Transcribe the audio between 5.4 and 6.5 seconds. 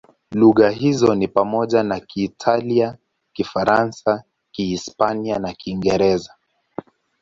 Kiingereza.